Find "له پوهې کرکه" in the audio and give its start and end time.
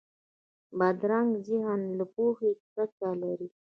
1.97-3.09